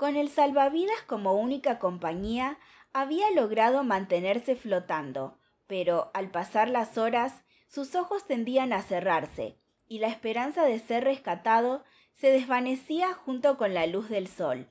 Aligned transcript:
Con 0.00 0.16
el 0.16 0.30
salvavidas 0.30 1.02
como 1.06 1.34
única 1.34 1.78
compañía, 1.78 2.58
había 2.94 3.30
logrado 3.32 3.84
mantenerse 3.84 4.56
flotando, 4.56 5.36
pero 5.66 6.10
al 6.14 6.30
pasar 6.30 6.70
las 6.70 6.96
horas, 6.96 7.42
sus 7.68 7.94
ojos 7.94 8.26
tendían 8.26 8.72
a 8.72 8.80
cerrarse, 8.80 9.58
y 9.88 9.98
la 9.98 10.06
esperanza 10.08 10.64
de 10.64 10.78
ser 10.78 11.04
rescatado 11.04 11.84
se 12.14 12.32
desvanecía 12.32 13.12
junto 13.12 13.58
con 13.58 13.74
la 13.74 13.86
luz 13.86 14.08
del 14.08 14.26
sol. 14.26 14.70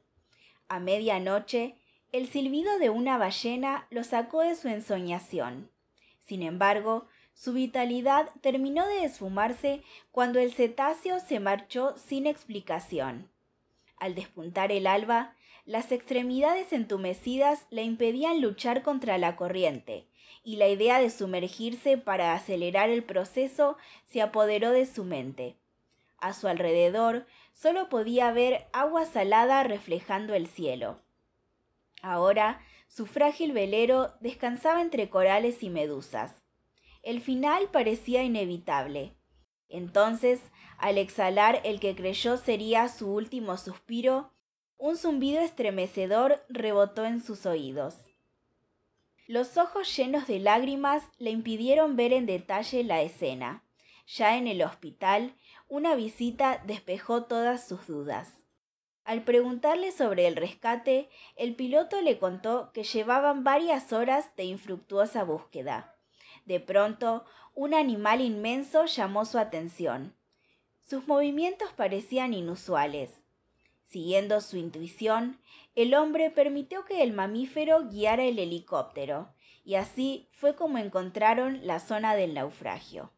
A 0.68 0.80
medianoche, 0.80 1.76
el 2.12 2.28
silbido 2.28 2.80
de 2.80 2.90
una 2.90 3.20
ballena 3.20 3.86
lo 3.92 4.04
sacó 4.04 4.42
de 4.42 4.56
su 4.56 4.68
ensoñación. 4.68 5.70
Sin 6.22 6.42
embargo, 6.42 7.06
su 7.36 7.54
vitalidad 7.54 8.32
terminó 8.42 8.88
de 8.88 9.04
esfumarse 9.04 9.84
cuando 10.10 10.40
el 10.40 10.52
cetáceo 10.52 11.20
se 11.20 11.40
marchó 11.40 11.96
sin 12.00 12.26
explicación. 12.26 13.30
Al 14.00 14.16
despuntar 14.16 14.72
el 14.72 14.88
alba, 14.88 15.36
las 15.66 15.92
extremidades 15.92 16.74
entumecidas 16.74 17.66
le 17.70 17.84
impedían 17.84 18.42
luchar 18.42 18.82
contra 18.82 19.18
la 19.18 19.36
corriente, 19.36 20.08
y 20.44 20.56
la 20.56 20.68
idea 20.68 21.00
de 21.00 21.10
sumergirse 21.10 21.98
para 21.98 22.34
acelerar 22.34 22.90
el 22.90 23.04
proceso 23.04 23.78
se 24.06 24.22
apoderó 24.22 24.72
de 24.72 24.86
su 24.86 25.04
mente. 25.04 25.58
A 26.18 26.34
su 26.34 26.48
alrededor 26.48 27.28
solo 27.54 27.90
podía 27.90 28.32
ver 28.32 28.68
agua 28.74 29.06
salada 29.06 29.64
reflejando 29.64 30.34
el 30.34 30.48
cielo. 30.48 31.02
Ahora 32.02 32.62
su 32.88 33.06
frágil 33.06 33.52
velero 33.52 34.16
descansaba 34.20 34.82
entre 34.82 35.10
corales 35.10 35.62
y 35.62 35.70
medusas. 35.70 36.42
El 37.04 37.22
final 37.22 37.70
parecía 37.72 38.24
inevitable. 38.24 39.14
Entonces, 39.70 40.42
al 40.78 40.98
exhalar 40.98 41.62
el 41.64 41.80
que 41.80 41.96
creyó 41.96 42.38
sería 42.38 42.90
su 42.90 43.14
último 43.14 43.58
suspiro, 43.58 44.32
un 44.78 44.98
zumbido 44.98 45.42
estremecedor 45.42 46.44
rebotó 46.50 47.06
en 47.06 47.22
sus 47.22 47.46
oídos. 47.46 47.96
Los 49.28 49.58
ojos 49.58 49.96
llenos 49.96 50.26
de 50.26 50.40
lágrimas 50.40 51.04
le 51.20 51.30
impidieron 51.30 51.96
ver 51.96 52.14
en 52.14 52.26
detalle 52.26 52.84
la 52.84 53.02
escena. 53.02 53.64
Ya 54.08 54.38
en 54.38 54.48
el 54.48 54.64
hospital, 54.64 55.36
una 55.68 55.94
visita 55.94 56.64
despejó 56.66 57.26
todas 57.26 57.68
sus 57.68 57.86
dudas. 57.86 58.34
Al 59.04 59.24
preguntarle 59.24 59.92
sobre 59.92 60.28
el 60.28 60.36
rescate, 60.36 61.10
el 61.36 61.56
piloto 61.56 62.02
le 62.02 62.18
contó 62.18 62.72
que 62.74 62.84
llevaban 62.84 63.44
varias 63.44 63.94
horas 63.94 64.36
de 64.36 64.46
infructuosa 64.46 65.24
búsqueda. 65.24 65.96
De 66.46 66.60
pronto, 66.60 67.26
un 67.54 67.74
animal 67.74 68.22
inmenso 68.22 68.86
llamó 68.86 69.26
su 69.26 69.38
atención. 69.38 70.16
Sus 70.82 71.08
movimientos 71.08 71.72
parecían 71.74 72.34
inusuales. 72.34 73.22
Siguiendo 73.84 74.40
su 74.42 74.58
intuición, 74.58 75.40
el 75.76 75.94
hombre 75.94 76.30
permitió 76.30 76.86
que 76.86 77.04
el 77.04 77.14
mamífero 77.14 77.90
guiara 77.90 78.24
el 78.24 78.40
helicóptero, 78.40 79.34
y 79.64 79.76
así 79.76 80.28
fue 80.32 80.56
como 80.56 80.78
encontraron 80.78 81.66
la 81.66 81.80
zona 81.80 82.16
del 82.16 82.34
naufragio. 82.34 83.12